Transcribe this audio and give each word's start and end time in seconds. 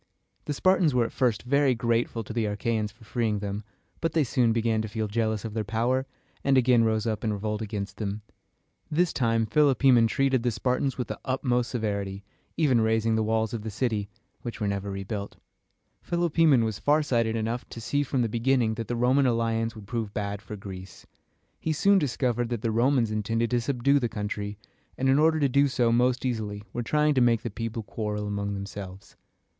The 0.45 0.53
Spartans 0.55 0.95
were 0.95 1.05
at 1.05 1.11
first 1.11 1.43
very 1.43 1.75
grateful 1.75 2.23
to 2.23 2.33
the 2.33 2.45
Achæans 2.45 2.91
for 2.91 3.03
freeing 3.03 3.37
them, 3.37 3.63
but 3.99 4.13
they 4.13 4.23
soon 4.23 4.51
began 4.51 4.81
to 4.81 4.87
feel 4.87 5.07
jealous 5.07 5.45
of 5.45 5.53
their 5.53 5.63
power, 5.63 6.07
and 6.43 6.57
again 6.57 6.83
rose 6.83 7.05
up 7.05 7.23
in 7.23 7.31
revolt 7.31 7.61
against 7.61 7.97
them. 7.97 8.23
This 8.89 9.13
time 9.13 9.45
Philopoemen 9.45 10.07
treated 10.07 10.41
the 10.41 10.49
Spartans 10.49 10.97
with 10.97 11.07
the 11.07 11.19
utmost 11.23 11.69
severity, 11.69 12.23
even 12.57 12.81
razing 12.81 13.15
the 13.15 13.21
walls 13.21 13.53
of 13.53 13.61
the 13.61 13.69
city, 13.69 14.09
which 14.41 14.59
were 14.59 14.67
never 14.67 14.89
rebuilt. 14.89 15.35
Philopoemen 16.01 16.63
was 16.63 16.79
farsighted 16.79 17.35
enough 17.35 17.69
to 17.69 17.79
see 17.79 18.01
from 18.01 18.23
the 18.23 18.27
beginning 18.27 18.73
that 18.73 18.87
the 18.87 18.95
Roman 18.95 19.27
alliance 19.27 19.75
would 19.75 19.85
prove 19.85 20.15
bad 20.15 20.41
for 20.41 20.55
Greece. 20.55 21.05
He 21.59 21.73
soon 21.73 21.99
discovered 21.99 22.49
that 22.49 22.63
the 22.63 22.71
Romans 22.71 23.11
intended 23.11 23.51
to 23.51 23.61
subdue 23.61 23.99
the 23.99 24.09
country, 24.09 24.57
and 24.97 25.09
in 25.09 25.19
order 25.19 25.39
to 25.39 25.47
do 25.47 25.67
so 25.67 25.91
most 25.91 26.25
easily 26.25 26.63
were 26.73 26.81
trying 26.81 27.13
to 27.13 27.21
make 27.21 27.43
the 27.43 27.51
people 27.51 27.83
quarrel 27.83 28.25
among 28.25 28.55
themselves. 28.55 29.15